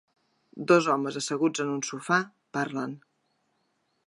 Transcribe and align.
Dos 0.71 0.87
homes 0.93 1.19
asseguts 1.21 1.63
en 1.67 1.71
un 1.75 1.85
sofà, 1.91 2.21
parlen. 2.59 3.01